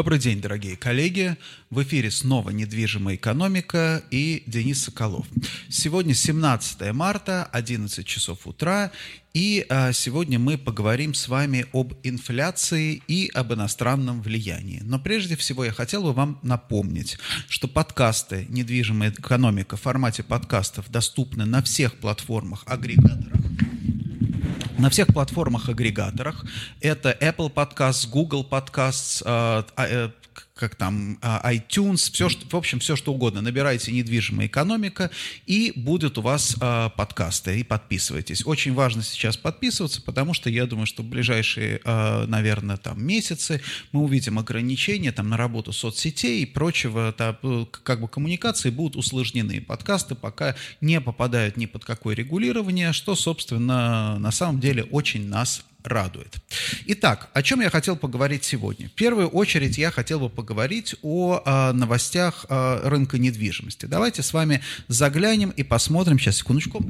[0.00, 1.36] Добрый день, дорогие коллеги.
[1.68, 5.26] В эфире снова «Недвижимая экономика» и Денис Соколов.
[5.68, 8.92] Сегодня 17 марта, 11 часов утра,
[9.34, 14.80] и а, сегодня мы поговорим с вами об инфляции и об иностранном влиянии.
[14.82, 17.18] Но прежде всего я хотел бы вам напомнить,
[17.50, 23.39] что подкасты «Недвижимая экономика» в формате подкастов доступны на всех платформах агрегаторах
[24.80, 26.44] на всех платформах-агрегаторах.
[26.80, 30.08] Это Apple Podcasts, Google Podcasts, э, э,
[30.60, 33.40] как там а, iTunes, все, что, в общем, все что угодно.
[33.40, 35.10] Набирайте «Недвижимая экономика»
[35.46, 38.44] и будут у вас э, подкасты, и подписывайтесь.
[38.44, 43.62] Очень важно сейчас подписываться, потому что я думаю, что в ближайшие, э, наверное, там месяцы
[43.92, 49.62] мы увидим ограничения там на работу соцсетей и прочего, там, как бы коммуникации будут усложнены.
[49.62, 55.64] Подкасты пока не попадают ни под какое регулирование, что, собственно, на самом деле очень нас
[55.84, 56.36] радует.
[56.86, 58.88] Итак, о чем я хотел поговорить сегодня?
[58.88, 63.86] В первую очередь я хотел бы поговорить о э, новостях э, рынка недвижимости.
[63.86, 66.84] Давайте с вами заглянем и посмотрим, сейчас, секундочку,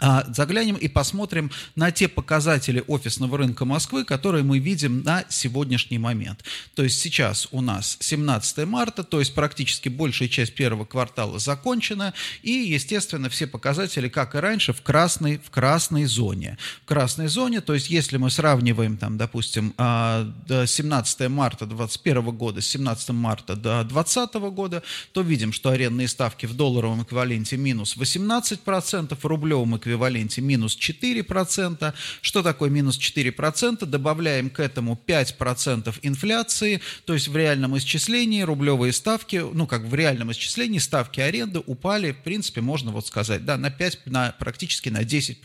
[0.00, 6.44] заглянем и посмотрим на те показатели офисного рынка Москвы, которые мы видим на сегодняшний момент.
[6.74, 12.14] То есть сейчас у нас 17 марта, то есть практически большая часть первого квартала закончена,
[12.42, 16.58] и, естественно, все показатели, как и раньше, в красной, в красной зоне.
[16.82, 22.60] В красной зоне, то есть если мы сравниваем, там, допустим, 17 а, марта 2021 года
[22.60, 27.96] с 17 марта до 2020 года, то видим, что арендные ставки в долларовом эквиваленте минус
[27.96, 31.92] 18%, в рублевом эквиваленте эквиваленте минус 4%.
[32.20, 33.84] Что такое минус 4%?
[33.86, 39.94] Добавляем к этому 5% инфляции, то есть в реальном исчислении рублевые ставки, ну как в
[39.94, 44.88] реальном исчислении ставки аренды упали, в принципе, можно вот сказать, да, на 5, на, практически
[44.88, 45.40] на 10%.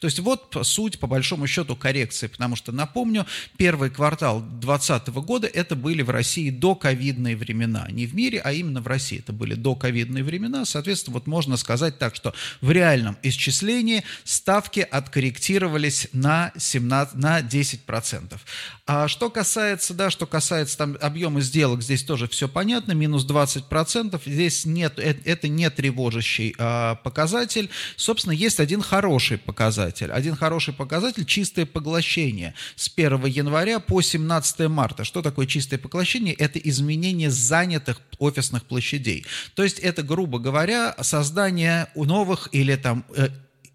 [0.00, 5.46] То есть вот суть, по большому счету, коррекции, потому что, напомню, первый квартал 2020 года
[5.46, 9.54] это были в России доковидные времена, не в мире, а именно в России это были
[9.54, 16.52] доковидные времена, соответственно, вот можно сказать так, что в реальном исчислении исчислении ставки откорректировались на,
[16.56, 18.38] 17, на 10%.
[18.86, 24.20] А что касается, да, что касается там объема сделок, здесь тоже все понятно, минус 20%,
[24.24, 27.70] здесь нет, э, это не тревожащий а, показатель.
[27.96, 30.10] Собственно, есть один хороший показатель.
[30.10, 35.04] Один хороший показатель– чистое поглощение с 1 января по 17 марта.
[35.04, 36.34] Что такое чистое поглощение?
[36.34, 39.24] Это изменение занятых офисных площадей.
[39.54, 43.28] То есть это, грубо говоря, создание новых или там э,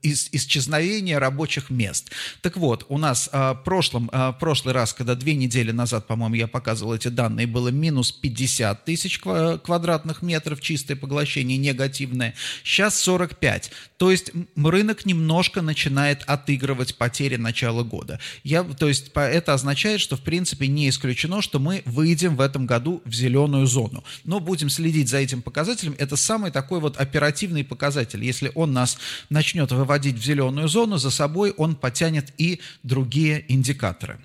[0.03, 2.11] из, исчезновения рабочих мест.
[2.41, 6.47] Так вот, у нас а, прошлом, а, прошлый раз, когда две недели назад, по-моему, я
[6.47, 12.35] показывал эти данные, было минус 50 тысяч квадратных метров чистое поглощение, негативное.
[12.63, 13.71] Сейчас 45.
[13.97, 18.19] То есть рынок немножко начинает отыгрывать потери начала года.
[18.43, 22.65] Я, то есть это означает, что в принципе не исключено, что мы выйдем в этом
[22.65, 24.03] году в зеленую зону.
[24.25, 25.95] Но будем следить за этим показателем.
[25.97, 28.23] Это самый такой вот оперативный показатель.
[28.23, 28.97] Если он нас
[29.29, 34.17] начнет выводить вводить в зеленую зону, за собой он потянет и другие индикаторы.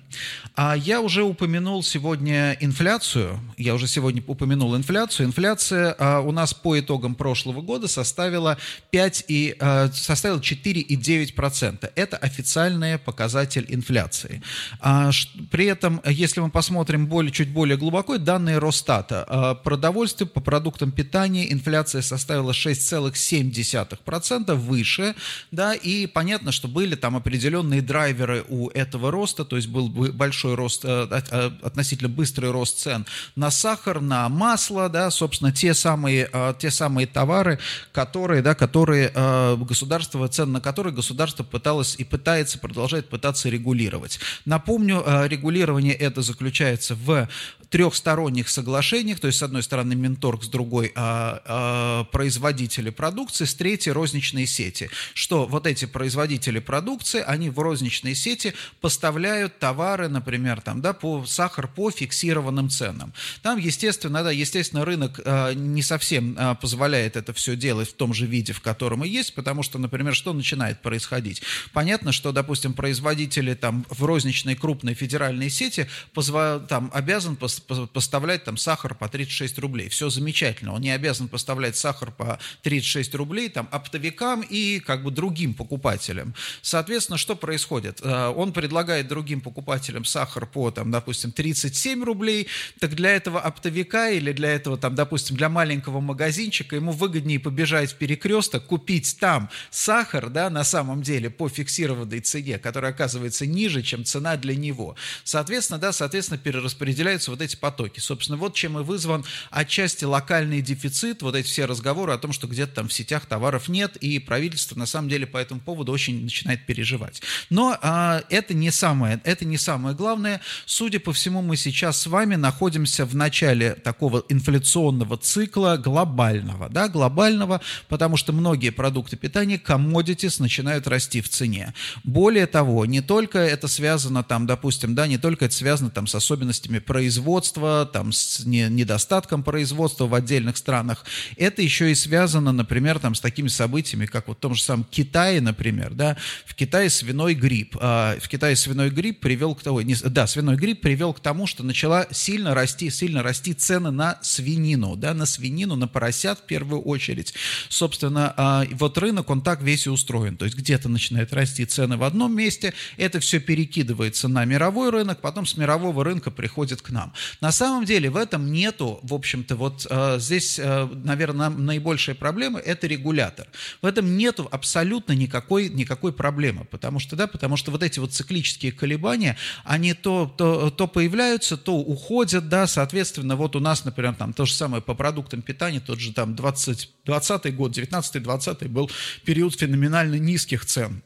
[0.55, 3.39] А я уже упомянул сегодня инфляцию.
[3.55, 5.27] Я уже сегодня упомянул инфляцию.
[5.27, 8.57] Инфляция а, у нас по итогам прошлого года составила
[8.89, 11.91] 5 и, а, составила 4,9%.
[11.95, 14.41] Это официальный показатель инфляции.
[14.79, 15.11] А,
[15.51, 19.23] при этом, если мы посмотрим более, чуть более глубоко, данные Росстата.
[19.29, 25.13] А, продовольствие по продуктам питания инфляция составила 6,7% выше
[25.59, 30.55] да, и понятно, что были там определенные драйверы у этого роста, то есть был большой
[30.55, 33.05] рост, э, э, относительно быстрый рост цен
[33.35, 37.59] на сахар, на масло, да, собственно, те самые, э, те самые товары,
[37.91, 39.11] которые, да, которые
[39.57, 44.21] государство, цен на которые государство пыталось и пытается, продолжает пытаться регулировать.
[44.45, 47.27] Напомню, регулирование это заключается в
[47.69, 53.53] трехсторонних соглашениях, то есть с одной стороны Минторг, с другой а, а, производители продукции, с
[53.53, 54.89] третьей розничные сети.
[55.13, 61.25] Что вот эти производители продукции, они в розничные сети поставляют товары, например, там, да, по
[61.25, 63.13] сахар по фиксированным ценам.
[63.41, 68.13] Там, естественно, да, естественно, рынок а, не совсем а, позволяет это все делать в том
[68.13, 71.41] же виде, в котором и есть, потому что, например, что начинает происходить?
[71.73, 77.61] Понятно, что, допустим, производители там в розничной крупной федеральной сети позва, там обязан пос
[77.93, 79.89] поставлять там сахар по 36 рублей.
[79.89, 80.73] Все замечательно.
[80.73, 85.53] Он не обязан поставлять сахар по 36 рублей там оптовикам и как бы другим другим
[85.53, 86.33] покупателям.
[86.61, 88.01] Соответственно, что происходит?
[88.03, 92.47] Он предлагает другим покупателям сахар по, там, допустим, 37 рублей,
[92.79, 97.93] так для этого оптовика или для этого, там, допустим, для маленького магазинчика ему выгоднее побежать
[97.93, 103.81] в перекресток, купить там сахар, да, на самом деле, по фиксированной цене, которая оказывается ниже,
[103.81, 104.97] чем цена для него.
[105.23, 108.01] Соответственно, да, соответственно, перераспределяются вот эти потоки.
[108.01, 112.47] Собственно, вот чем и вызван отчасти локальный дефицит, вот эти все разговоры о том, что
[112.47, 116.23] где-то там в сетях товаров нет, и правительство на самом деле по этому поводу очень
[116.23, 117.21] начинает переживать.
[117.49, 120.41] Но а, это не самое, это не самое главное.
[120.65, 126.87] Судя по всему, мы сейчас с вами находимся в начале такого инфляционного цикла глобального, да,
[126.87, 131.73] глобального, потому что многие продукты питания, commodities, начинают расти в цене.
[132.03, 136.15] Более того, не только это связано там, допустим, да, не только это связано там с
[136.15, 141.05] особенностями производства, там с не, недостатком производства в отдельных странах,
[141.37, 144.85] это еще и связано, например, там с такими событиями, как вот в том же самом
[144.85, 145.08] Китае,
[145.41, 149.95] например, да, в Китае свиной грипп, а, в Китае свиной грипп привел к тому, не,
[149.95, 154.95] да, свиной грипп привел к тому, что начала сильно расти, сильно расти цены на свинину,
[154.95, 157.33] да, на свинину, на поросят в первую очередь.
[157.69, 161.97] Собственно, а, вот рынок, он так весь и устроен, то есть где-то начинает расти цены
[161.97, 166.89] в одном месте, это все перекидывается на мировой рынок, потом с мирового рынка приходит к
[166.89, 167.13] нам.
[167.41, 172.87] На самом деле в этом нету, в общем-то, вот э, здесь, наверное, наибольшая проблема– это
[172.87, 173.47] регулятор.
[173.81, 178.13] В этом нету абсолютно никакой, никакой проблемы, потому что, да, потому что вот эти вот
[178.13, 184.15] циклические колебания, они то, то, то появляются, то уходят, да, соответственно, вот у нас, например,
[184.15, 188.91] там то же самое по продуктам питания, тот же там 20, 20 год, 19-20 был
[189.23, 191.03] период феноменально низких цен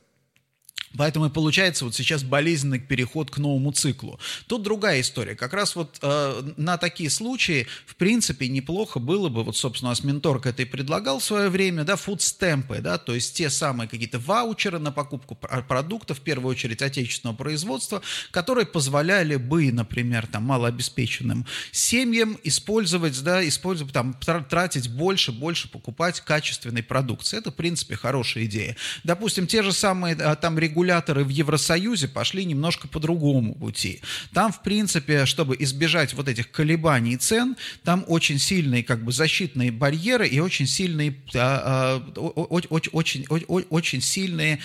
[0.97, 4.19] Поэтому и получается вот сейчас болезненный переход к новому циклу.
[4.47, 5.35] Тут другая история.
[5.35, 10.49] Как раз вот э, на такие случаи, в принципе, неплохо было бы, вот, собственно, менторка
[10.49, 14.79] это и предлагал в свое время, да, фудстемпы, да, то есть те самые какие-то ваучеры
[14.79, 22.37] на покупку продуктов, в первую очередь отечественного производства, которые позволяли бы, например, там, малообеспеченным семьям
[22.43, 27.37] использовать, да, использовать, там, тратить больше, больше покупать качественной продукции.
[27.37, 28.75] Это, в принципе, хорошая идея.
[29.03, 34.01] Допустим, те же самые э, там регуляторы в Евросоюзе пошли немножко по другому пути.
[34.33, 39.71] Там, в принципе, чтобы избежать вот этих колебаний цен, там очень сильные как бы защитные
[39.71, 43.25] барьеры и очень сильные, а, а, очень, очень,
[43.69, 44.59] очень сильные,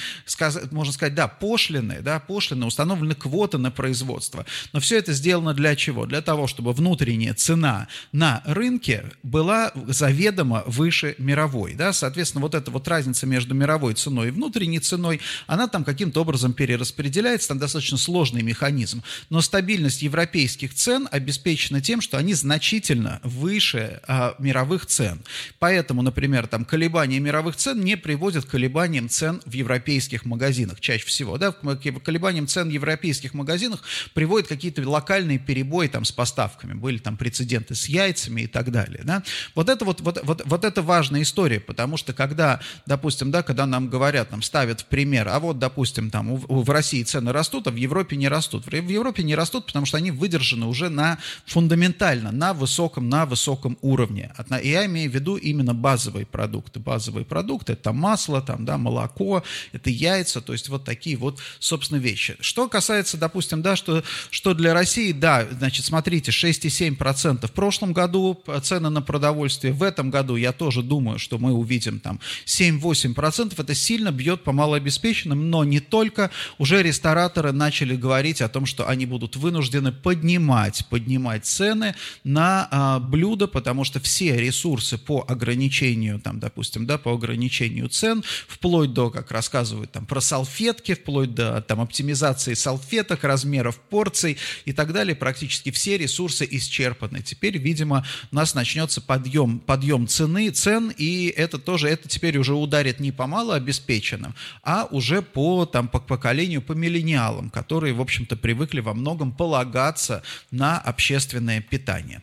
[0.71, 4.47] можно сказать, да, пошлины, да, пошлины, установлены квоты на производство.
[4.73, 6.07] Но все это сделано для чего?
[6.07, 12.71] Для того, чтобы внутренняя цена на рынке была заведомо выше мировой, да, соответственно, вот эта
[12.71, 17.97] вот разница между мировой ценой и внутренней ценой, она там каким-то образом перераспределяется, там достаточно
[17.97, 19.03] сложный механизм.
[19.31, 25.23] Но стабильность европейских цен обеспечена тем, что они значительно выше а, мировых цен.
[25.59, 31.07] Поэтому, например, там колебания мировых цен не приводят к колебаниям цен в европейских магазинах чаще
[31.07, 31.39] всего.
[31.39, 31.53] Да?
[31.53, 33.83] К колебаниям цен в европейских магазинах
[34.13, 36.75] приводят какие-то локальные перебои там, с поставками.
[36.75, 39.01] Были там прецеденты с яйцами и так далее.
[39.05, 39.23] Да?
[39.55, 43.65] Вот, это вот, вот, вот, вот это важная история, потому что когда, допустим, да, когда
[43.65, 47.69] нам говорят, нам ставят в пример, а вот, допустим, допустим, там в России цены растут,
[47.69, 48.67] а в Европе не растут.
[48.67, 53.79] В Европе не растут, потому что они выдержаны уже на фундаментально, на высоком, на высоком
[53.81, 54.33] уровне.
[54.61, 56.81] И я имею в виду именно базовые продукты.
[56.81, 61.99] Базовые продукты– это масло, там, да, молоко, это яйца, то есть вот такие вот, собственно,
[61.99, 62.37] вещи.
[62.41, 68.43] Что касается, допустим, да, что, что для России, да, значит, смотрите, 6,7% в прошлом году
[68.65, 73.75] цены на продовольствие, в этом году я тоже думаю, что мы увидим там 7-8%, это
[73.77, 79.07] сильно бьет по малообеспеченным, но не только, уже рестораторы начали говорить о том, что они
[79.07, 81.95] будут вынуждены поднимать, поднимать цены
[82.25, 88.25] на а, блюда, потому что все ресурсы по ограничению, там, допустим, да, по ограничению цен,
[88.47, 94.73] вплоть до, как рассказывают там про салфетки, вплоть до там оптимизации салфеток, размеров порций и
[94.73, 97.23] так далее, практически все ресурсы исчерпаны.
[97.23, 102.55] Теперь, видимо, у нас начнется подъем, подъем цены, цен, и это тоже, это теперь уже
[102.55, 108.37] ударит не по малообеспеченным, а уже по там, по поколению, по миллениалам, которые, в общем-то,
[108.37, 112.23] привыкли во многом полагаться на общественное питание.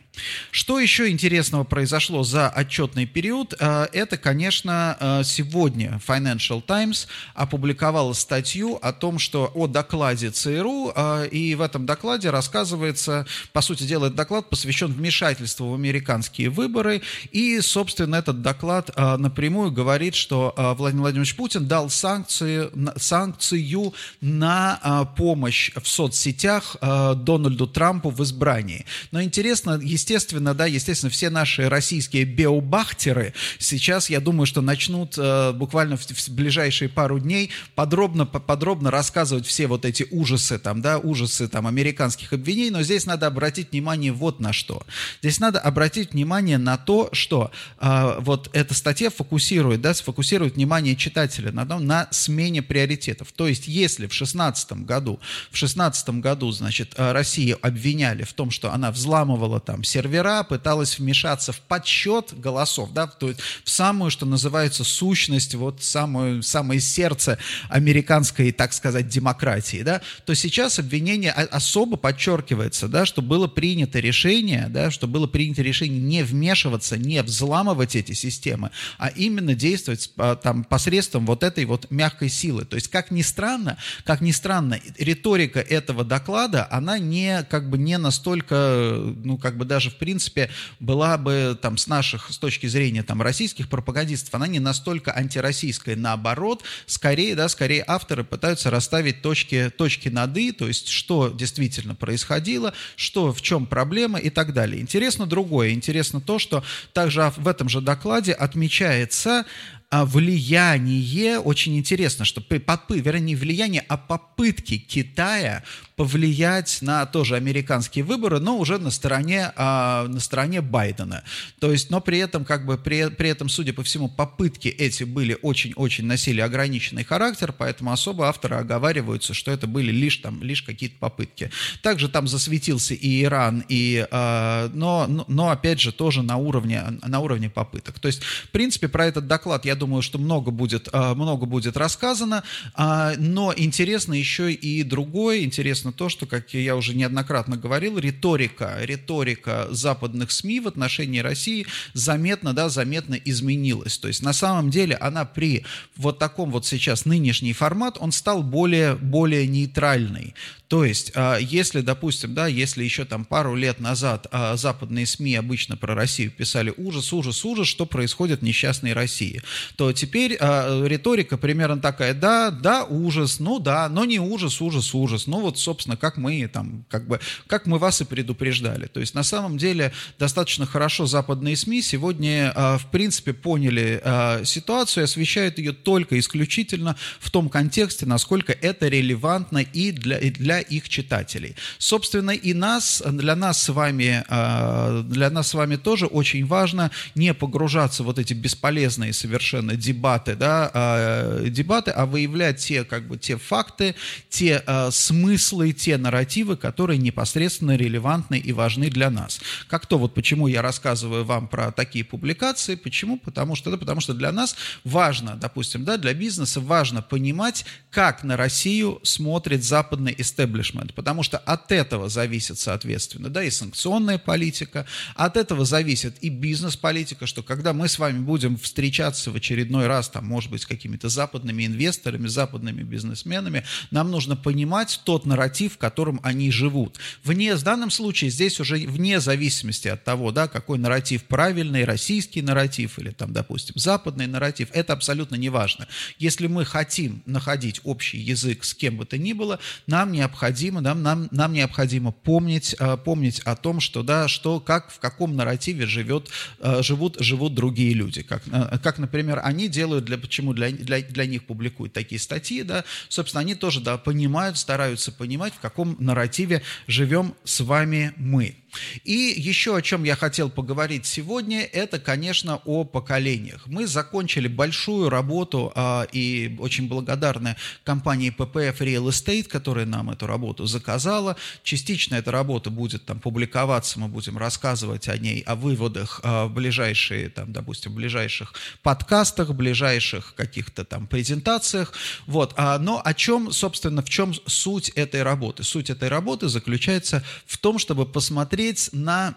[0.50, 3.54] Что еще интересного произошло за отчетный период?
[3.58, 10.92] Э, это, конечно, э, сегодня Financial Times опубликовала статью о том, что о докладе ЦРУ,
[10.94, 16.50] э, и в этом докладе рассказывается, по сути дела, этот доклад посвящен вмешательству в американские
[16.50, 25.08] выборы, и, собственно, этот доклад напрямую говорит, что Владимир Владимирович Путин дал санкции, санкцию на
[25.16, 28.86] помощь в соцсетях Дональду Трампу в избрании.
[29.10, 35.14] Но интересно, естественно, естественно, да, естественно, все наши российские биобахтеры сейчас, я думаю, что начнут
[35.18, 40.80] э, буквально в, в ближайшие пару дней подробно, подробно рассказывать все вот эти ужасы, там,
[40.80, 44.86] да, ужасы там американских обвинений, но здесь надо обратить внимание вот на что.
[45.22, 50.94] Здесь надо обратить внимание на то, что э, вот эта статья фокусирует, да, сфокусирует внимание
[50.94, 53.32] читателя на, на смене приоритетов.
[53.32, 55.18] То есть, если в 16 году,
[55.50, 60.98] в 16 году, значит, э, Россию обвиняли в том, что она взламывала там сервера, пыталась
[60.98, 66.80] вмешаться в подсчет голосов, да, то есть в самую, что называется, сущность, вот самую, самое
[66.80, 67.38] сердце
[67.70, 74.66] американской, так сказать, демократии, да, то сейчас обвинение особо подчеркивается, да, что было принято решение,
[74.68, 80.36] да, что было принято решение не вмешиваться, не взламывать эти системы, а именно действовать а,
[80.36, 82.66] там посредством вот этой вот мягкой силы.
[82.66, 87.78] То есть, как ни странно, как ни странно, риторика этого доклада, она не, как бы,
[87.78, 90.50] не настолько, ну, как бы даже, в принципе,
[90.80, 95.96] была бы там с наших, с точки зрения там российских пропагандистов, она не настолько антироссийская.
[95.96, 101.94] Наоборот, скорее, да, скорее авторы пытаются расставить точки, точки над «и», то есть, что действительно
[101.94, 104.80] происходило, что, в чем проблема и так далее.
[104.80, 105.70] Интересно другое.
[105.70, 109.44] Интересно то, что также в этом же докладе отмечается
[109.90, 115.62] влияние, очень интересно, что, попы, вернее, не влияние, а попытки Китая
[115.96, 121.24] повлиять на тоже американские выборы, но уже на стороне, а, на стороне Байдена.
[121.58, 125.04] То есть, но при этом, как бы, при, при этом, судя по всему, попытки эти
[125.04, 130.62] были очень-очень носили ограниченный характер, поэтому особо авторы оговариваются, что это были лишь там, лишь
[130.62, 131.50] какие-то попытки.
[131.82, 137.20] Также там засветился и Иран, и, а, но, но, опять же, тоже на уровне, на
[137.20, 137.98] уровне попыток.
[138.00, 141.76] То есть, в принципе, про этот доклад, я думаю, что много будет, а, много будет
[141.76, 142.42] рассказано,
[142.74, 148.78] а, но интересно еще и другое, интересно то, что, как я уже неоднократно говорил, риторика,
[148.80, 153.98] риторика западных СМИ в отношении России заметно, да, заметно изменилась.
[153.98, 155.64] То есть на самом деле она при
[155.96, 160.34] вот таком вот сейчас нынешний формат, он стал более, более нейтральный.
[160.68, 165.76] То есть, а, если, допустим, да, если еще там пару лет назад западные СМИ обычно
[165.76, 169.42] про Россию писали ужас, ужас, ужас, что происходит в несчастной России,
[169.76, 174.94] то теперь а, риторика примерно такая, да, да, ужас, ну да, но не ужас, ужас,
[174.94, 175.26] ужас.
[175.26, 178.86] Ну вот, собственно, как мы там, как бы, как мы вас и предупреждали.
[178.86, 184.02] То есть, на самом деле, достаточно хорошо западные СМИ сегодня, в принципе, поняли
[184.44, 190.30] ситуацию и освещают ее только исключительно в том контексте, насколько это релевантно и для, и
[190.30, 191.56] для их читателей.
[191.78, 196.90] Собственно, и нас, для нас с вами, а, для нас с вами тоже очень важно
[197.14, 203.06] не погружаться в вот эти бесполезные совершенно дебаты, да, а, дебаты, а выявлять те, как
[203.08, 203.94] бы, те факты,
[204.28, 209.40] те а, смыслы, те нарративы, которые непосредственно релевантны и важны для нас.
[209.68, 213.18] Как то, вот почему я рассказываю вам про такие публикации, почему?
[213.18, 218.24] Потому что, да, потому что для нас важно, допустим, да, для бизнеса важно понимать, как
[218.24, 224.86] на Россию смотрит западный истеблишмент, потому что от этого зависит, соответственно, да, и санкционная политика,
[225.14, 230.08] от этого зависит и бизнес-политика, что когда мы с вами будем встречаться в очередной раз,
[230.08, 235.78] там, может быть, с какими-то западными инвесторами, западными бизнесменами, нам нужно понимать тот нарратив, в
[235.78, 236.98] котором они живут.
[237.22, 242.42] Вне, в данном случае здесь уже вне зависимости от того, да, какой нарратив правильный, российский
[242.42, 245.86] нарратив или там, допустим, западный нарратив, это абсолютно не важно.
[246.18, 251.02] Если мы хотим находить общий язык с кем бы то ни было, нам необходимо нам,
[251.02, 255.86] нам, нам необходимо помнить, э, помнить о том, что, да, что, как, в каком нарративе
[255.86, 258.22] живет, э, живут, живут другие люди.
[258.22, 262.62] Как, э, как, например, они делают, для, почему для, для, для них публикуют такие статьи,
[262.62, 268.56] да, собственно, они тоже, да, понимают, стараются понимать, в каком нарративе живем с вами мы.
[269.04, 273.66] И еще о чем я хотел поговорить сегодня, это, конечно, о поколениях.
[273.66, 280.26] Мы закончили большую работу а, и очень благодарны компании PPF Real Estate, которая нам эту
[280.26, 281.36] работу заказала.
[281.62, 286.52] Частично эта работа будет там публиковаться, мы будем рассказывать о ней, о выводах а, в
[286.52, 291.92] ближайшие, там, допустим, в ближайших подкастах, ближайших каких-то там презентациях.
[292.26, 292.54] Вот.
[292.56, 295.62] А, но о чем, собственно, в чем суть этой работы?
[295.62, 299.34] Суть этой работы заключается в том, чтобы посмотреть посмотреть на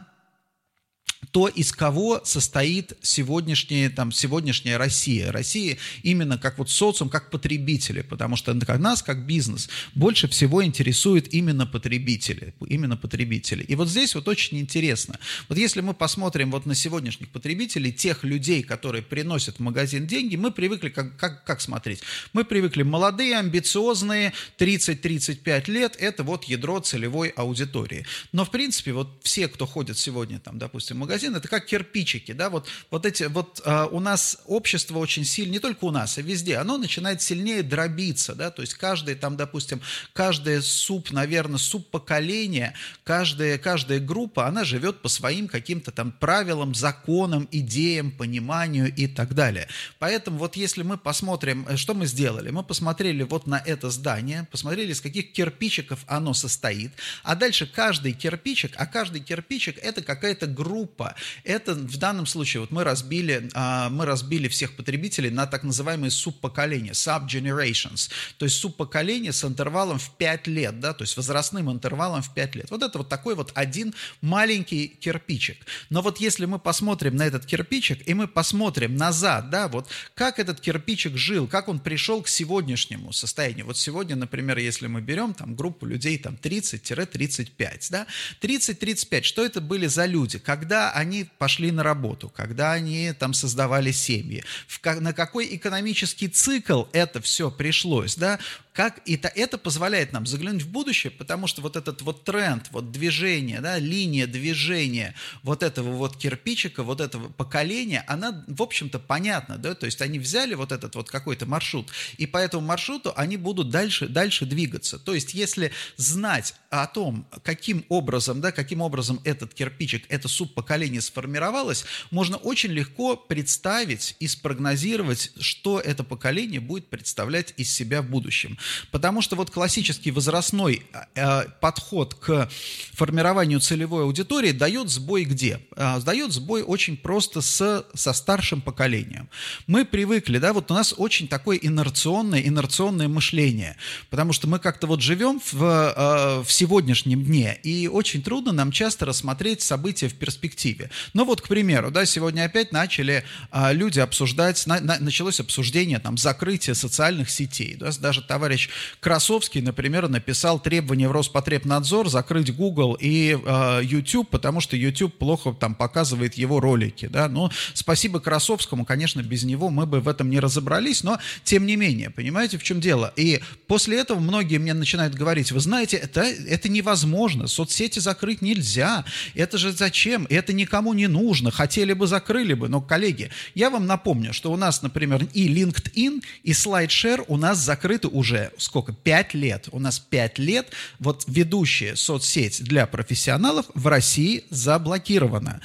[1.31, 5.31] то, из кого состоит сегодняшняя, там, сегодняшняя Россия.
[5.31, 11.33] Россия именно как вот социум, как потребители, потому что нас, как бизнес, больше всего интересует
[11.33, 13.63] именно потребители, именно потребители.
[13.63, 15.19] И вот здесь вот очень интересно.
[15.49, 20.35] Вот если мы посмотрим вот на сегодняшних потребителей, тех людей, которые приносят в магазин деньги,
[20.35, 22.01] мы привыкли, как, как, как смотреть?
[22.33, 28.05] Мы привыкли молодые, амбициозные, 30-35 лет, это вот ядро целевой аудитории.
[28.31, 32.33] Но, в принципе, вот все, кто ходит сегодня, там, допустим, в магазин, это как кирпичики,
[32.33, 36.19] да, вот, вот эти, вот а, у нас общество очень сильно, не только у нас,
[36.19, 39.81] а везде, оно начинает сильнее дробиться, да, то есть каждый там, допустим,
[40.13, 46.75] каждая суп, наверное, суп поколения, каждая, каждая группа, она живет по своим каким-то там правилам,
[46.75, 49.67] законам, идеям, пониманию и так далее.
[49.97, 54.47] Поэтому вот если мы посмотрим, э, что мы сделали, мы посмотрели вот на это здание,
[54.51, 56.91] посмотрели, из каких кирпичиков оно состоит,
[57.23, 60.98] а дальше каждый кирпичик, а каждый кирпичик это какая-то группа,
[61.43, 66.11] это в данном случае, вот мы разбили, а, мы разбили всех потребителей на так называемые
[66.11, 72.21] субпоколения, sub-generations, то есть субпоколение с интервалом в 5 лет, да, то есть возрастным интервалом
[72.21, 72.71] в 5 лет.
[72.71, 75.65] Вот это вот такой вот один маленький кирпичик.
[75.89, 80.39] Но вот если мы посмотрим на этот кирпичик, и мы посмотрим назад, да, вот как
[80.39, 83.65] этот кирпичик жил, как он пришел к сегодняшнему состоянию.
[83.65, 88.07] Вот сегодня, например, если мы берем там группу людей там 30-35, да,
[88.41, 90.39] 30-35, что это были за люди?
[90.39, 96.85] Когда они пошли на работу, когда они там создавали семьи, в, на какой экономический цикл
[96.93, 98.39] это все пришлось, да,
[98.79, 102.93] как это, это позволяет нам заглянуть в будущее, потому что вот этот вот тренд, вот
[102.93, 109.57] движение, да, линия движения вот этого вот кирпичика, вот этого поколения, она, в общем-то, понятна,
[109.57, 113.35] да, то есть они взяли вот этот вот какой-то маршрут, и по этому маршруту они
[113.35, 114.97] будут дальше, дальше двигаться.
[114.97, 120.78] То есть если знать о том, каким образом, да, каким образом этот кирпичик, это субпоколение
[121.01, 128.09] сформировалось, можно очень легко представить и спрогнозировать, что это поколение будет представлять из себя в
[128.09, 128.57] будущем.
[128.91, 130.83] Потому что вот классический возрастной
[131.15, 132.49] э, подход к
[132.93, 135.61] формированию целевой аудитории дает сбой где?
[135.75, 139.29] Э, дает сбой очень просто с, со старшим поколением.
[139.67, 143.77] Мы привыкли, да, вот у нас очень такое инерционное, инерционное мышление,
[144.09, 148.71] потому что мы как-то вот живем в, э, в сегодняшнем дне, и очень трудно нам
[148.71, 150.68] часто рассмотреть события в перспективе.
[151.13, 153.23] Ну вот, к примеру, да, сегодня опять начали
[153.71, 160.07] люди обсуждать, на, на, началось обсуждение там закрытия социальных сетей, да, даже товарищ Красовский, например,
[160.07, 166.35] написал требование в Роспотребнадзор закрыть Google и э, YouTube, потому что YouTube плохо там показывает
[166.35, 171.03] его ролики, да, но спасибо Красовскому, конечно, без него мы бы в этом не разобрались,
[171.03, 173.13] но тем не менее, понимаете, в чем дело?
[173.15, 179.05] И после этого многие мне начинают говорить, вы знаете, это, это невозможно, соцсети закрыть нельзя,
[179.35, 183.87] это же зачем, это никому не нужно, хотели бы, закрыли бы, но, коллеги, я вам
[183.87, 188.93] напомню, что у нас, например, и LinkedIn, и SlideShare у нас закрыты уже сколько?
[188.93, 189.69] Пять лет.
[189.71, 190.67] У нас пять лет
[190.99, 195.61] вот ведущая соцсеть для профессионалов в России заблокирована.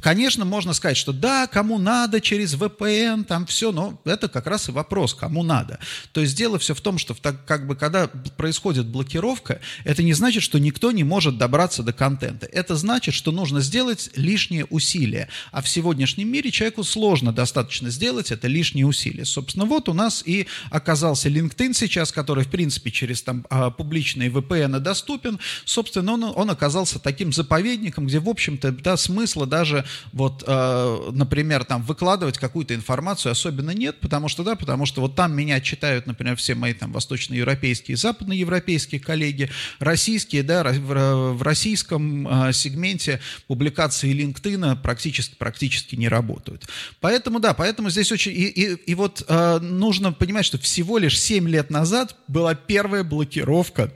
[0.00, 4.68] Конечно, можно сказать, что да, кому надо через VPN, там все, но это как раз
[4.68, 5.78] и вопрос, кому надо.
[6.12, 10.12] То есть дело все в том, что так, как бы когда происходит блокировка, это не
[10.12, 12.46] значит, что никто не может добраться до контента.
[12.46, 15.28] Это значит, что нужно сделать лишние усилия.
[15.52, 19.24] А в сегодняшнем мире человеку сложно достаточно сделать это лишние усилия.
[19.24, 24.30] Собственно, вот у нас и оказался LinkedIn сейчас, который, в принципе, через там, а, публичные
[24.30, 30.44] VPN доступен, собственно, он, он оказался таким заповедником, где, в общем-то, да, смысла даже, вот,
[30.46, 35.34] э, например, там, выкладывать какую-то информацию особенно нет, потому что, да, потому что вот там
[35.34, 43.20] меня читают, например, все мои там восточноевропейские, западноевропейские коллеги, российские, да, в российском э, сегменте
[43.46, 46.66] публикации LinkedIn практически, практически не работают.
[47.00, 51.18] Поэтому, да, поэтому здесь очень, и, и, и вот э, нужно понимать, что всего лишь
[51.20, 53.92] 7 лет назад была первая блокировка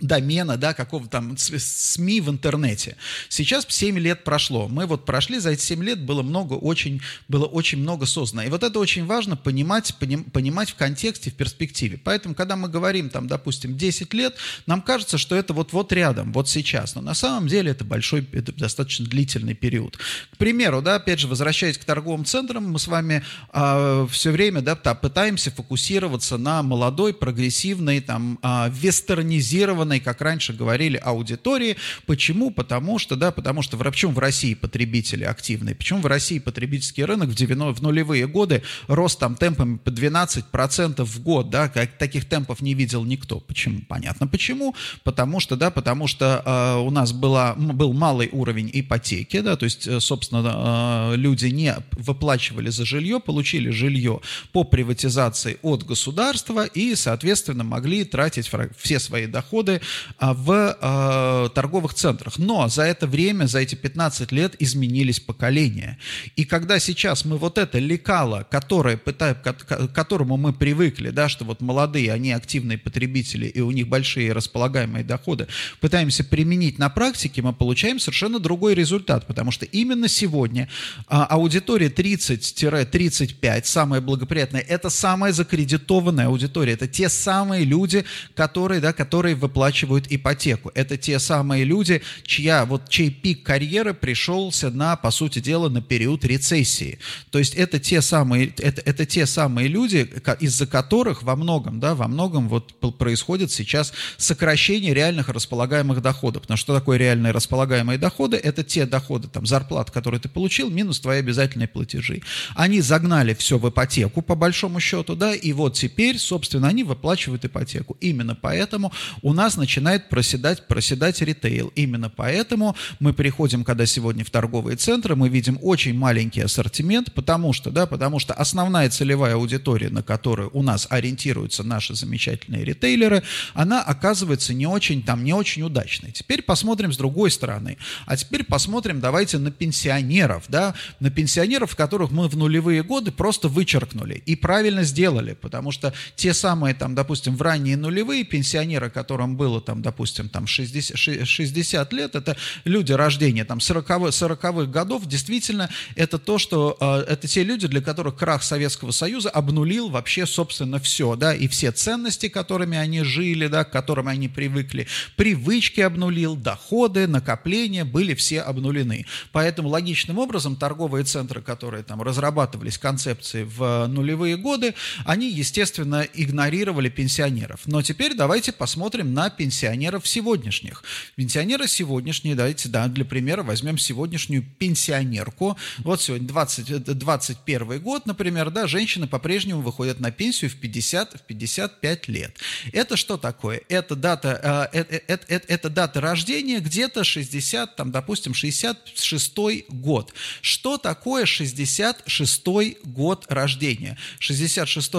[0.00, 2.96] домена, да, какого там СМИ в интернете.
[3.28, 4.68] Сейчас 7 лет прошло.
[4.68, 8.42] Мы вот прошли, за эти 7 лет было много, очень, было очень много создано.
[8.42, 11.98] И вот это очень важно понимать, поним, понимать в контексте, в перспективе.
[12.02, 14.36] Поэтому, когда мы говорим, там, допустим, 10 лет,
[14.66, 16.94] нам кажется, что это вот-вот рядом, вот сейчас.
[16.94, 19.98] Но на самом деле это большой, это достаточно длительный период.
[20.32, 24.30] К примеру, да, опять же, возвращаясь к торговым центрам, мы с вами э, а, все
[24.30, 31.76] время, да, пытаемся фокусироваться на молодой, прогрессивной, там, э, вестернизированной востребованной, как раньше говорили, аудитории.
[32.06, 32.50] Почему?
[32.50, 35.74] Потому что, да, потому что в, почему в России потребители активные?
[35.74, 41.04] Почему в России потребительский рынок в, 90, в нулевые годы рос там темпами по 12%
[41.04, 43.40] в год, да, как, таких темпов не видел никто.
[43.40, 43.80] Почему?
[43.88, 44.74] Понятно почему.
[45.04, 49.64] Потому что, да, потому что э, у нас была, был малый уровень ипотеки, да, то
[49.64, 54.20] есть, э, собственно, э, люди не выплачивали за жилье, получили жилье
[54.52, 59.79] по приватизации от государства и, соответственно, могли тратить все свои доходы
[60.18, 62.38] э, в э, торговых центрах.
[62.38, 65.98] Но за это время, за эти 15 лет изменились поколения.
[66.36, 71.60] И когда сейчас мы вот это лекало, которое к которому мы привыкли, да, что вот
[71.60, 75.46] молодые, они активные потребители, и у них большие располагаемые доходы,
[75.80, 80.68] пытаемся применить на практике, мы получаем совершенно другой результат, потому что именно сегодня
[81.06, 88.92] а, аудитория 30-35, самая благоприятная, это самая закредитованная аудитория, это те самые люди, которые, да,
[88.92, 89.34] которые
[89.70, 95.38] выплачивают ипотеку, это те самые люди, чья, вот, чей пик карьеры пришелся на, по сути
[95.38, 96.98] дела, на период рецессии.
[97.30, 100.08] То есть это те самые, это, это те самые люди,
[100.40, 106.42] из-за которых во многом, да, во многом вот происходит сейчас сокращение реальных располагаемых доходов.
[106.42, 108.36] Потому что такое реальные располагаемые доходы?
[108.36, 112.22] Это те доходы, там, зарплат, которые ты получил, минус твои обязательные платежи.
[112.56, 117.44] Они загнали все в ипотеку, по большому счету, да, и вот теперь, собственно, они выплачивают
[117.44, 117.96] ипотеку.
[118.00, 121.72] Именно поэтому у нас начинает проседать, проседать ритейл.
[121.76, 127.52] Именно поэтому мы приходим, когда сегодня в торговые центры, мы видим очень маленький ассортимент, потому
[127.52, 133.22] что, да, потому что основная целевая аудитория, на которую у нас ориентируются наши замечательные ритейлеры,
[133.54, 136.12] она оказывается не очень там, не очень удачной.
[136.12, 137.76] Теперь посмотрим с другой стороны.
[138.06, 143.48] А теперь посмотрим, давайте, на пенсионеров, да, на пенсионеров, которых мы в нулевые годы просто
[143.48, 144.22] вычеркнули.
[144.26, 149.62] И правильно сделали, потому что те самые, там, допустим, в ранние нулевые пенсионеры, которым было,
[149.62, 156.18] там, допустим, там 60, 60 лет, это люди рождения там 40-х 40 годов, действительно, это
[156.18, 161.16] то, что, э, это те люди, для которых крах Советского Союза обнулил вообще, собственно, все,
[161.16, 167.06] да, и все ценности, которыми они жили, да, к которым они привыкли, привычки обнулил, доходы,
[167.06, 169.06] накопления были все обнулены.
[169.32, 174.74] Поэтому логичным образом торговые центры, которые там разрабатывались, концепции в нулевые годы,
[175.06, 177.60] они, естественно, игнорировали пенсионеров.
[177.64, 180.82] Но теперь давайте посмотрим на пенсионеров сегодняшних.
[181.16, 185.56] Пенсионеры сегодняшние, давайте, да, для примера возьмем сегодняшнюю пенсионерку.
[185.78, 191.22] Вот сегодня 20, 21 год, например, да, женщины по-прежнему выходят на пенсию в 50, в
[191.22, 192.36] 55 лет.
[192.72, 193.62] Это что такое?
[193.68, 200.12] Это дата, э, это, это, это, это дата рождения где-то 60, там, допустим, 66 год.
[200.40, 202.46] Что такое 66
[202.84, 203.98] год рождения?
[204.18, 204.92] 66,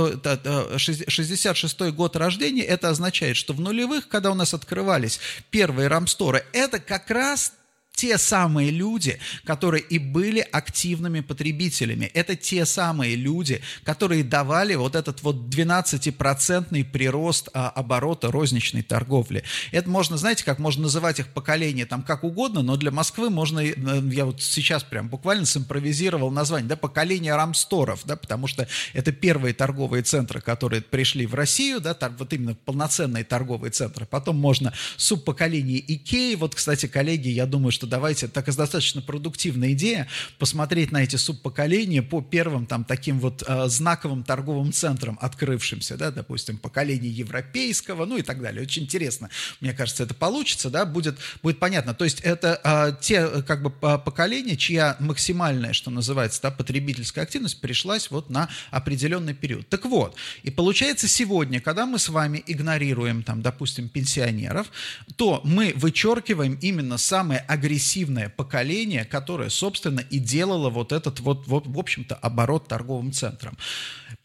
[0.77, 6.45] 66 э, год рождения, это означает, что в нулевых, когда у нас открывались первые рамсторы,
[6.53, 7.53] это как раз
[8.01, 12.05] те самые люди, которые и были активными потребителями.
[12.15, 19.43] Это те самые люди, которые давали вот этот вот 12-процентный прирост а, оборота розничной торговли.
[19.71, 23.59] Это можно, знаете, как можно называть их поколение там как угодно, но для Москвы можно,
[23.59, 23.75] э,
[24.11, 29.53] я вот сейчас прям буквально симпровизировал название, да, поколение рамсторов, да, потому что это первые
[29.53, 34.07] торговые центры, которые пришли в Россию, да, тор, вот именно полноценные торговые центры.
[34.07, 39.73] Потом можно субпоколение Икеи, вот, кстати, коллеги, я думаю, что давайте, так и достаточно продуктивная
[39.73, 40.07] идея,
[40.39, 46.09] посмотреть на эти субпоколения по первым там таким вот э, знаковым торговым центрам, открывшимся, да,
[46.09, 48.63] допустим, поколение европейского, ну и так далее.
[48.63, 51.93] Очень интересно, мне кажется, это получится, да, будет, будет понятно.
[51.93, 57.59] То есть это э, те как бы поколения, чья максимальная, что называется, да, потребительская активность
[57.59, 59.67] пришлась вот на определенный период.
[59.67, 64.71] Так вот, и получается сегодня, когда мы с вами игнорируем там, допустим, пенсионеров,
[65.17, 71.47] то мы вычеркиваем именно самые агрессивные агрессивное поколение, которое, собственно, и делало вот этот вот,
[71.47, 73.57] вот в общем-то, оборот торговым центром.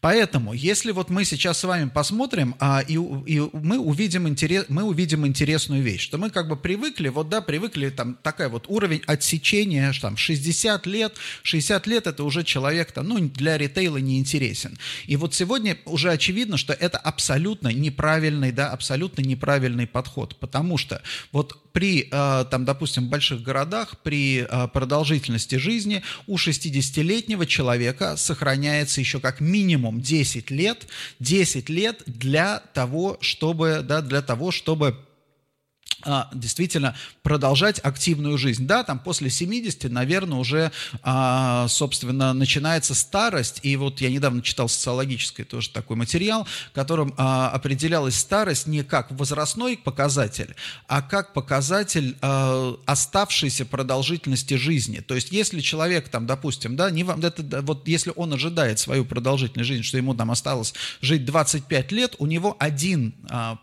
[0.01, 4.83] Поэтому, если вот мы сейчас с вами посмотрим, а, и, и мы, увидим интерес, мы
[4.83, 9.01] увидим интересную вещь, что мы как бы привыкли, вот да, привыкли, там такая вот уровень
[9.07, 14.77] отсечения, там 60 лет, 60 лет это уже человек, там, ну, для ритейла не интересен.
[15.07, 21.01] И вот сегодня уже очевидно, что это абсолютно неправильный, да, абсолютно неправильный подход, потому что
[21.31, 29.01] вот при, э, там, допустим, больших городах, при э, продолжительности жизни у 60-летнего человека сохраняется
[29.01, 30.87] еще как минимум минимум 10 лет,
[31.19, 34.95] 10 лет для того, чтобы, да, для того, чтобы а,
[36.33, 38.67] действительно продолжать активную жизнь.
[38.67, 40.71] Да, там после 70, наверное, уже,
[41.03, 43.59] а, собственно, начинается старость.
[43.63, 49.11] И вот я недавно читал социологический тоже такой материал, которым а, определялась старость не как
[49.11, 50.55] возрастной показатель,
[50.87, 52.15] а как показатель
[52.85, 54.99] оставшейся продолжительности жизни.
[54.99, 59.05] То есть, если человек там, допустим, да, не вам, это, вот если он ожидает свою
[59.05, 63.15] продолжительность жизни, что ему там осталось жить 25 лет, у него один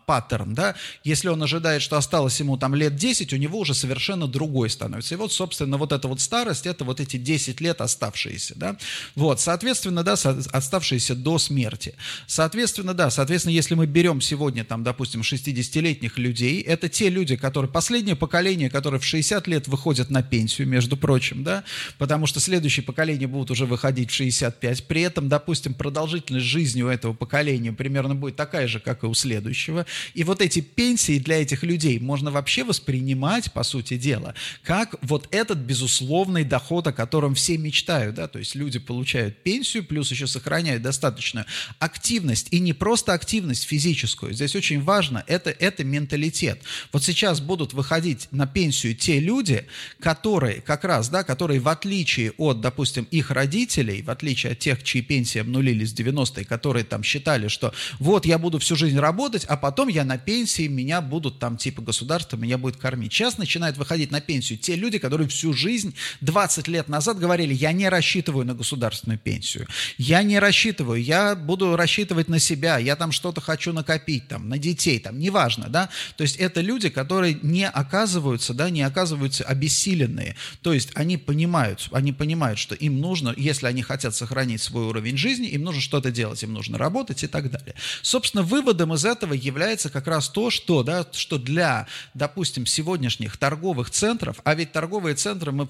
[0.05, 3.73] паттерн, да, если он ожидает, что осталось осталось ему там лет 10, у него уже
[3.73, 5.15] совершенно другой становится.
[5.15, 8.77] И вот, собственно, вот эта вот старость, это вот эти 10 лет оставшиеся, да.
[9.15, 11.93] Вот, соответственно, да, оставшиеся до смерти.
[12.27, 17.69] Соответственно, да, соответственно, если мы берем сегодня, там, допустим, 60-летних людей, это те люди, которые,
[17.71, 21.63] последнее поколение, которые в 60 лет выходят на пенсию, между прочим, да,
[21.97, 26.87] потому что следующее поколение будут уже выходить в 65, при этом, допустим, продолжительность жизни у
[26.87, 31.41] этого поколения примерно будет такая же, как и у следующего, и вот эти пенсии для
[31.41, 37.35] этих людей можно вообще воспринимать, по сути дела, как вот этот безусловный доход, о котором
[37.35, 41.45] все мечтают, да, то есть люди получают пенсию, плюс еще сохраняют достаточную
[41.77, 46.61] активность, и не просто активность физическую, здесь очень важно, это, это менталитет.
[46.93, 49.65] Вот сейчас будут выходить на пенсию те люди,
[49.99, 54.81] которые как раз, да, которые в отличие от, допустим, их родителей, в отличие от тех,
[54.83, 59.43] чьи пенсии обнулились в 90-е, которые там считали, что вот я буду всю жизнь работать,
[59.43, 63.11] а потом я на пенсии, меня будут там типа государство меня будет кормить.
[63.11, 67.71] Сейчас начинают выходить на пенсию те люди, которые всю жизнь, 20 лет назад говорили, я
[67.71, 73.11] не рассчитываю на государственную пенсию, я не рассчитываю, я буду рассчитывать на себя, я там
[73.11, 77.67] что-то хочу накопить, там, на детей, там, неважно, да, то есть это люди, которые не
[77.67, 83.65] оказываются, да, не оказываются обессиленные, то есть они понимают, они понимают, что им нужно, если
[83.65, 87.49] они хотят сохранить свой уровень жизни, им нужно что-то делать, им нужно работать и так
[87.49, 87.73] далее.
[88.03, 93.89] Собственно, выводом из этого является как раз то, что, да, что для допустим, сегодняшних торговых
[93.89, 95.67] центров, а ведь торговые центры, мы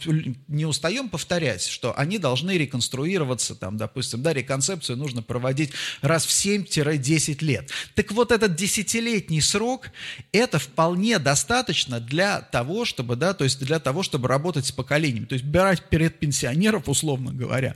[0.47, 6.29] не устаем повторять, что они должны реконструироваться, там, допустим, да, реконцепцию нужно проводить раз в
[6.29, 7.69] 7-10 лет.
[7.93, 9.91] Так вот этот десятилетний срок,
[10.31, 15.25] это вполне достаточно для того, чтобы, да, то есть для того, чтобы работать с поколением,
[15.25, 17.75] то есть брать перед пенсионеров, условно говоря,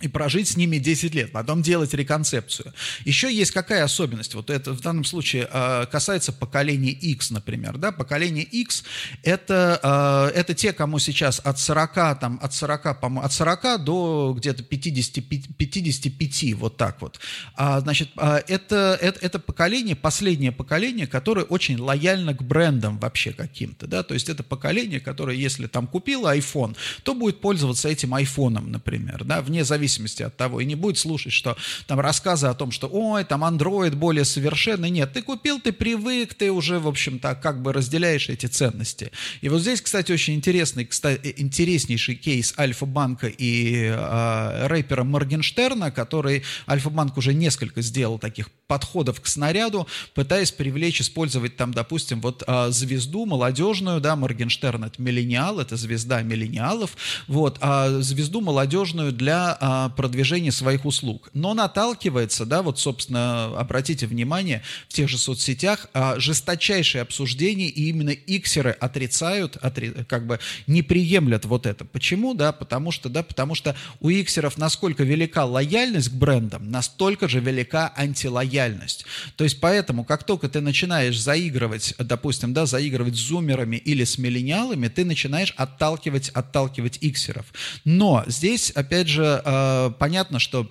[0.00, 2.72] и прожить с ними 10 лет, потом делать реконцепцию.
[3.04, 4.34] Еще есть какая особенность?
[4.34, 7.76] Вот это в данном случае э, касается поколения X, например.
[7.76, 7.92] Да?
[7.92, 8.84] Поколение X
[9.22, 14.62] это, э, это те, кому сейчас от 40, там, от 40, от 40 до где-то
[14.62, 15.24] 50,
[15.56, 17.20] 55, вот так вот.
[17.54, 23.32] А, значит, а, это, это, это поколение, последнее поколение, которое очень лояльно к брендам вообще
[23.32, 23.86] каким-то.
[23.86, 24.02] Да?
[24.02, 29.24] То есть это поколение, которое, если там купило iPhone, то будет пользоваться этим айфоном, например,
[29.24, 29.42] да?
[29.42, 30.60] вне зависимости зависимости от того.
[30.60, 34.90] И не будет слушать, что там рассказы о том, что ой, там Android более совершенный.
[34.90, 39.10] Нет, ты купил, ты привык, ты уже, в общем-то, как бы разделяешь эти ценности.
[39.40, 46.42] И вот здесь, кстати, очень интересный, кстати, интереснейший кейс Альфа-банка и э, рэпера Моргенштерна, который
[46.68, 52.70] Альфа-банк уже несколько сделал таких подходов к снаряду, пытаясь привлечь, использовать там, допустим, вот а,
[52.70, 59.88] звезду молодежную, да, Моргенштерн это миллениал, это звезда миллениалов, вот, а звезду молодежную для а,
[59.88, 61.30] продвижения своих услуг.
[61.34, 67.88] Но наталкивается, да, вот, собственно, обратите внимание, в тех же соцсетях а, жесточайшее обсуждение, и
[67.88, 71.84] именно иксеры отрицают, отри, как бы не приемлят вот это.
[71.84, 77.28] Почему, да, потому что, да, потому что у иксеров насколько велика лояльность к брендам, настолько
[77.28, 79.04] же велика антилояльность лояльность.
[79.36, 84.18] То есть поэтому, как только ты начинаешь заигрывать, допустим, да, заигрывать с зумерами или с
[84.18, 87.46] миллениалами, ты начинаешь отталкивать, отталкивать иксеров.
[87.84, 90.66] Но здесь, опять же, э, понятно, что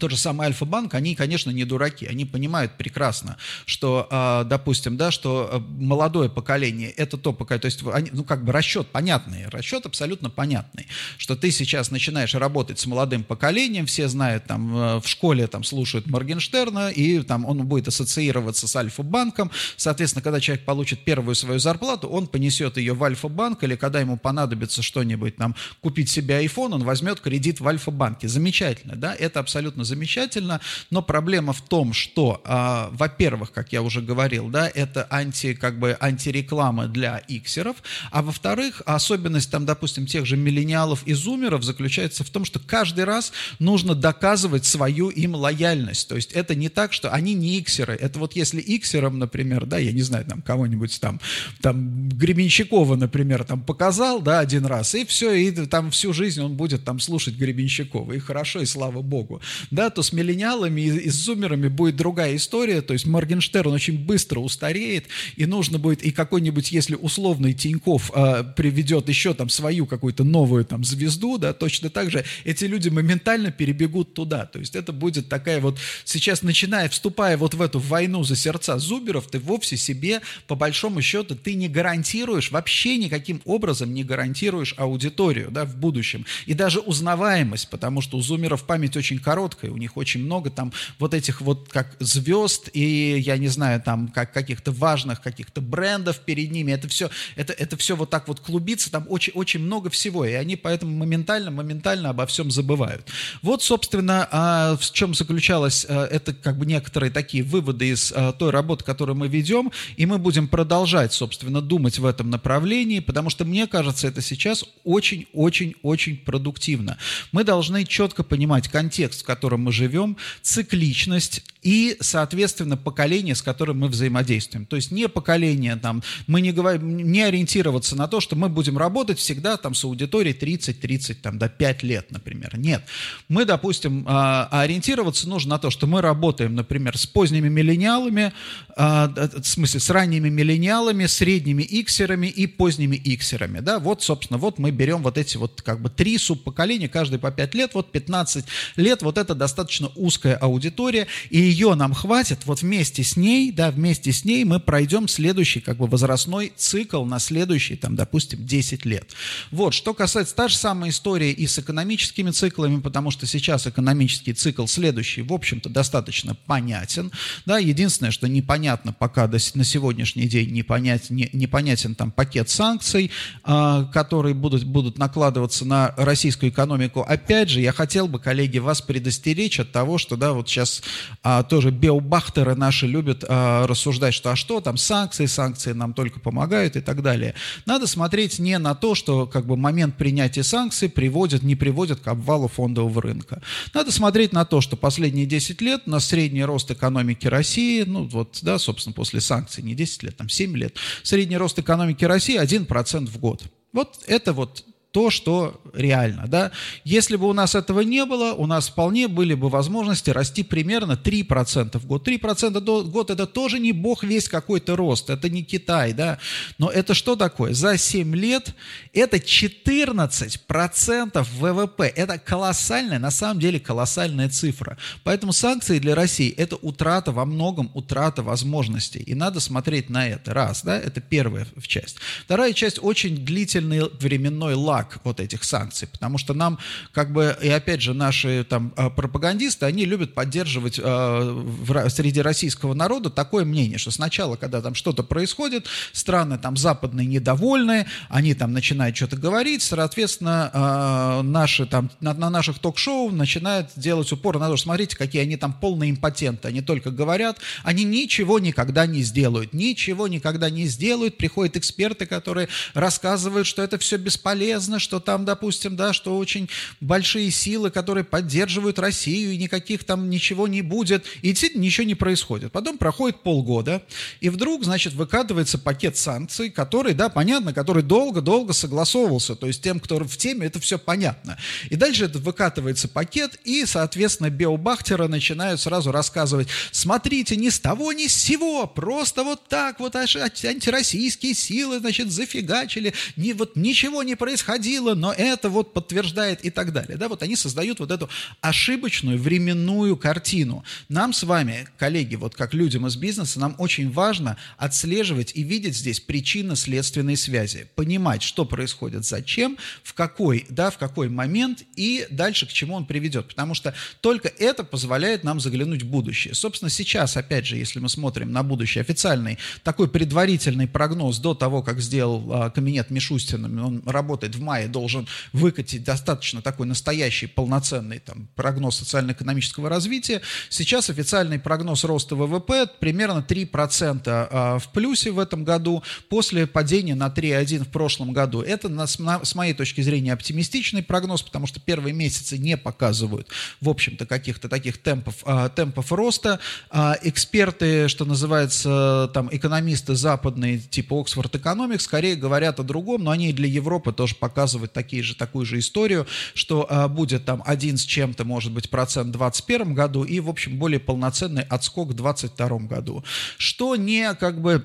[0.00, 5.10] тот же самый Альфа-банк, они, конечно, не дураки, они понимают прекрасно, что, а, допустим, да,
[5.10, 9.48] что а, молодое поколение– это то поколение, то есть, они, ну, как бы расчет понятный,
[9.48, 10.86] расчет абсолютно понятный,
[11.18, 15.62] что ты сейчас начинаешь работать с молодым поколением, все знают, там, э, в школе там
[15.62, 21.58] слушают Моргенштерна, и там он будет ассоциироваться с Альфа-банком, соответственно, когда человек получит первую свою
[21.58, 26.76] зарплату, он понесет ее в Альфа-банк, или когда ему понадобится что-нибудь, там, купить себе iPhone,
[26.76, 28.26] он возьмет кредит в Альфа-банке.
[28.26, 33.82] Замечательно, да, это абсолютно абсолютно замечательно, но проблема в том, что, э, во-первых, как я
[33.82, 37.76] уже говорил, да, это анти, как бы, антиреклама для иксеров,
[38.10, 43.04] а во-вторых, особенность там, допустим, тех же миллениалов и зумеров заключается в том, что каждый
[43.04, 47.94] раз нужно доказывать свою им лояльность, то есть это не так, что они не иксеры,
[47.94, 51.20] это вот если иксерам, например, да, я не знаю, там кого-нибудь там,
[51.60, 56.56] там Гребенщикова, например, там показал, да, один раз, и все, и там всю жизнь он
[56.56, 59.40] будет там слушать Гребенщикова, и хорошо, и слава богу.
[59.72, 63.98] Да, то с миллениалами и, и с зумерами будет другая история, то есть Моргенштерн очень
[63.98, 65.06] быстро устареет,
[65.36, 70.66] и нужно будет, и какой-нибудь, если условный Тиньков э, приведет еще там свою какую-то новую
[70.66, 75.30] там звезду, да, точно так же эти люди моментально перебегут туда, то есть это будет
[75.30, 80.20] такая вот, сейчас начиная, вступая вот в эту войну за сердца зуберов, ты вовсе себе,
[80.46, 86.26] по большому счету, ты не гарантируешь, вообще никаким образом не гарантируешь аудиторию, да, в будущем,
[86.44, 90.72] и даже узнаваемость, потому что у зумеров память очень короткая, у них очень много там
[90.98, 96.20] вот этих вот как звезд и, я не знаю, там как каких-то важных каких-то брендов
[96.20, 99.90] перед ними, это все, это, это все вот так вот клубится, там очень, очень много
[99.90, 103.06] всего, и они поэтому моментально, моментально обо всем забывают.
[103.42, 108.32] Вот, собственно, а, в чем заключалось, а, это как бы некоторые такие выводы из а,
[108.32, 113.30] той работы, которую мы ведем, и мы будем продолжать, собственно, думать в этом направлении, потому
[113.30, 116.98] что мне кажется, это сейчас очень-очень-очень продуктивно.
[117.32, 123.80] Мы должны четко понимать контекст, в котором мы живем, цикличность и, соответственно, поколение, с которым
[123.80, 124.66] мы взаимодействуем.
[124.66, 128.76] То есть не поколение, там, мы не, говорим, не ориентироваться на то, что мы будем
[128.76, 132.58] работать всегда там, с аудиторией 30-30, там, до 5 лет, например.
[132.58, 132.84] Нет.
[133.28, 138.32] Мы, допустим, а, ориентироваться нужно на то, что мы работаем, например, с поздними миллениалами,
[138.76, 143.60] а, в смысле, с ранними миллениалами, средними иксерами и поздними иксерами.
[143.60, 143.78] Да?
[143.78, 147.54] Вот, собственно, вот мы берем вот эти вот как бы три субпоколения, каждый по 5
[147.54, 148.44] лет, вот 15
[148.76, 153.72] лет, вот это достаточно узкая аудитория, и ее нам хватит, вот вместе с ней, да,
[153.72, 158.84] вместе с ней мы пройдем следующий как бы возрастной цикл на следующий, там, допустим, 10
[158.84, 159.10] лет.
[159.50, 164.32] Вот, что касается, та же самая история и с экономическими циклами, потому что сейчас экономический
[164.32, 167.10] цикл следующий, в общем-то, достаточно понятен,
[167.44, 173.10] да, единственное, что непонятно пока до, на сегодняшний день, непонят, не, непонятен там пакет санкций,
[173.44, 177.00] э, которые будут, будут накладываться на российскую экономику.
[177.00, 180.82] Опять же, я хотел бы, коллеги, вас предостеречь от того, что, да, вот сейчас
[181.22, 186.20] а, тоже биобахтеры наши любят а, рассуждать, что а что там санкции, санкции нам только
[186.20, 187.34] помогают и так далее.
[187.66, 192.08] Надо смотреть не на то, что как бы момент принятия санкций приводит, не приводит к
[192.08, 193.42] обвалу фондового рынка.
[193.74, 198.38] Надо смотреть на то, что последние 10 лет на средний рост экономики России, ну вот,
[198.42, 203.06] да, собственно, после санкций, не 10 лет, там 7 лет, средний рост экономики России 1%
[203.06, 203.42] в год.
[203.72, 206.26] Вот это вот то, что реально.
[206.28, 206.52] Да?
[206.84, 210.92] Если бы у нас этого не было, у нас вполне были бы возможности расти примерно
[210.92, 212.06] 3% в год.
[212.06, 215.94] 3% в год– это тоже не бог весь какой-то рост, это не Китай.
[215.94, 216.18] Да?
[216.58, 217.54] Но это что такое?
[217.54, 218.54] За 7 лет
[218.92, 221.92] это 14% ВВП.
[221.96, 224.76] Это колоссальная, на самом деле колоссальная цифра.
[225.04, 229.00] Поэтому санкции для России– это утрата во многом, утрата возможностей.
[229.00, 230.34] И надо смотреть на это.
[230.34, 231.96] Раз, да, это первая часть.
[232.24, 236.58] Вторая часть– очень длительный временной лаг враг вот этих санкций, потому что нам,
[236.92, 242.20] как бы, и опять же, наши там а, пропагандисты, они любят поддерживать э, в, среди
[242.20, 248.34] российского народа такое мнение, что сначала, когда там что-то происходит, страны там западные недовольны, они
[248.34, 254.38] там начинают что-то говорить, соответственно, э, наши там, на, на наших ток-шоу начинают делать упор
[254.38, 258.86] на то, что смотрите, какие они там полные импотенты, они только говорят, они ничего никогда
[258.86, 264.78] не сделают, ничего никогда не сделают, приходят эксперты, которые рассказывают, что это все бесполезно, известно,
[264.78, 266.48] что там, допустим, да, что очень
[266.80, 271.94] большие силы, которые поддерживают Россию, и никаких там ничего не будет, и действительно ничего не
[271.94, 272.52] происходит.
[272.52, 273.82] Потом проходит полгода,
[274.20, 279.80] и вдруг, значит, выкатывается пакет санкций, который, да, понятно, который долго-долго согласовывался, то есть тем,
[279.80, 281.38] кто в теме, это все понятно.
[281.70, 288.06] И дальше выкатывается пакет, и, соответственно, биобахтеры начинают сразу рассказывать, смотрите, ни с того, ни
[288.06, 294.61] с сего, просто вот так вот антироссийские силы, значит, зафигачили, ни, вот ничего не происходило,
[294.62, 296.96] происходило, но это вот подтверждает и так далее.
[296.96, 298.08] Да, вот они создают вот эту
[298.40, 300.64] ошибочную временную картину.
[300.88, 305.76] Нам с вами, коллеги, вот как людям из бизнеса, нам очень важно отслеживать и видеть
[305.76, 312.46] здесь причинно-следственные связи, понимать, что происходит, зачем, в какой, да, в какой момент и дальше
[312.46, 313.28] к чему он приведет.
[313.28, 316.34] Потому что только это позволяет нам заглянуть в будущее.
[316.34, 321.62] Собственно, сейчас, опять же, если мы смотрим на будущее, официальный такой предварительный прогноз до того,
[321.62, 327.98] как сделал а, кабинет Мишустина, он работает в мае должен выкатить достаточно такой настоящий полноценный
[327.98, 330.22] там, прогноз социально-экономического развития.
[330.48, 336.94] Сейчас официальный прогноз роста ВВП примерно 3% а, в плюсе в этом году, после падения
[336.94, 338.42] на 3,1 в прошлом году.
[338.42, 343.28] Это, с моей точки зрения, оптимистичный прогноз, потому что первые месяцы не показывают,
[343.60, 346.40] в общем-то, каких-то таких темпов, а, темпов роста.
[346.70, 353.10] А, эксперты, что называется, там, экономисты западные, типа Oxford Economics, скорее говорят о другом, но
[353.10, 357.42] они для Европы тоже показывают указывают такие же, такую же историю, что а, будет там
[357.46, 361.90] один с чем-то, может быть, процент в 2021 году и, в общем, более полноценный отскок
[361.90, 363.04] в 2022 году.
[363.38, 364.64] Что не как бы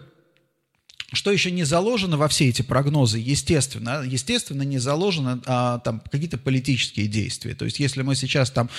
[1.14, 6.38] что еще не заложено во все эти прогнозы, естественно, естественно, не заложено а, там какие-то
[6.38, 7.56] политические действия.
[7.56, 8.70] То есть, если мы сейчас там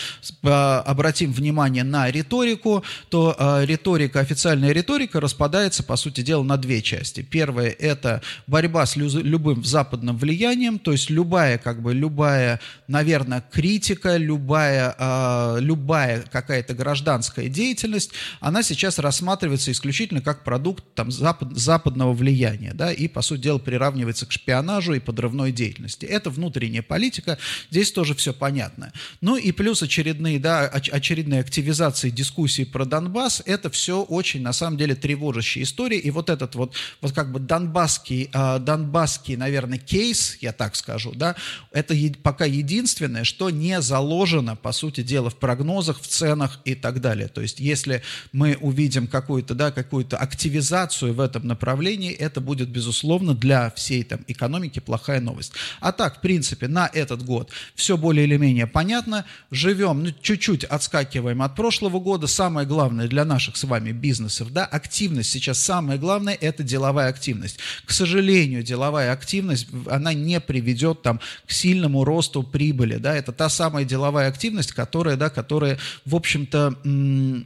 [0.43, 6.59] а, обратим внимание на риторику, то а, риторика, официальная риторика распадается, по сути дела, на
[6.59, 7.23] две части.
[7.23, 13.43] Первое– это борьба с лю- любым западным влиянием, то есть любая, как бы, любая, наверное,
[13.51, 18.11] критика, любая, а, любая какая-то гражданская деятельность,
[18.41, 23.59] она сейчас рассматривается исключительно как продукт там, запад, западного влияния, да, и, по сути дела,
[23.59, 26.05] приравнивается к шпионажу и подрывной деятельности.
[26.05, 27.39] Это внутренняя политика,
[27.71, 28.93] здесь тоже все понятно.
[29.21, 34.77] Ну и плюс очередные, да, очередные активизации дискуссий про Донбасс, это все очень, на самом
[34.77, 40.37] деле, тревожащая история, и вот этот вот, вот как бы донбасский, э, донбасский, наверное, кейс,
[40.41, 41.37] я так скажу, да,
[41.73, 47.01] это пока единственное, что не заложено, по сути дела, в прогнозах, в ценах и так
[47.01, 47.29] далее.
[47.29, 48.03] То есть, если
[48.33, 54.05] мы увидим какую-то, да, какую-то активизацию в этом направлении, компании, это будет, безусловно, для всей
[54.05, 55.53] там экономики плохая новость.
[55.81, 59.25] А так, в принципе, на этот год все более или менее понятно.
[59.51, 62.27] Живем, ну, чуть-чуть отскакиваем от прошлого года.
[62.27, 67.59] Самое главное для наших с вами бизнесов, да, активность сейчас самое главное, это деловая активность.
[67.87, 73.49] К сожалению, деловая активность, она не приведет там к сильному росту прибыли, да, это та
[73.49, 76.75] самая деловая активность, которая, да, которая, в общем-то,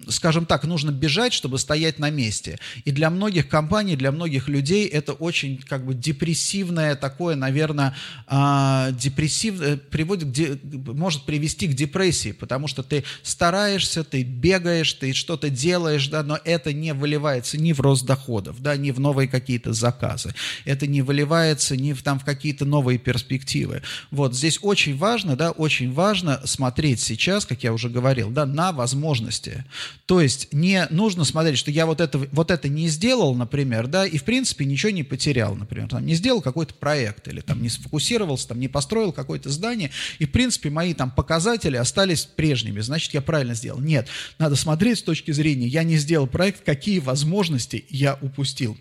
[0.09, 2.59] скажем так, нужно бежать, чтобы стоять на месте.
[2.85, 7.95] И для многих компаний, для многих людей это очень как бы депрессивное такое, наверное,
[8.27, 15.13] а, депрессив, э, приводит, может привести к депрессии, потому что ты стараешься, ты бегаешь, ты
[15.13, 19.29] что-то делаешь, да, но это не выливается ни в рост доходов, да, ни в новые
[19.29, 20.35] какие-то заказы,
[20.65, 23.83] это не выливается ни в, там, в какие-то новые перспективы.
[24.11, 28.73] Вот здесь очень важно, да, очень важно смотреть сейчас, как я уже говорил, да, на
[28.73, 29.65] возможности.
[30.07, 34.07] То есть не нужно смотреть, что я вот это, вот это не сделал, например, да,
[34.07, 37.63] и в принципе принципе, ничего не потерял, например, там, не сделал какой-то проект или там
[37.63, 42.81] не сфокусировался, там, не построил какое-то здание, и, в принципе, мои там показатели остались прежними,
[42.81, 43.79] значит, я правильно сделал.
[43.79, 44.09] Нет,
[44.41, 48.77] надо смотреть с точки зрения, я не сделал проект, какие возможности я упустил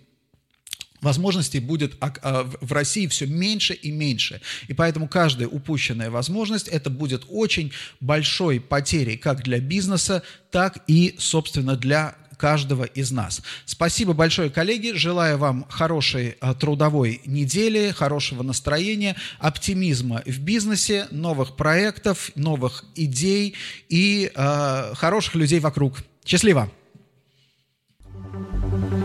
[1.00, 4.40] возможностей будет а, в России все меньше и меньше.
[4.68, 11.16] И поэтому каждая упущенная возможность, это будет очень большой потерей как для бизнеса, так и,
[11.18, 13.40] собственно, для каждого из нас.
[13.66, 14.90] Спасибо большое, коллеги.
[14.96, 23.54] Желаю вам хорошей э, трудовой недели, хорошего настроения, оптимизма в бизнесе, новых проектов, новых идей
[23.88, 25.98] и э, хороших людей вокруг.
[26.24, 26.68] Счастливо!
[28.72, 29.01] thank you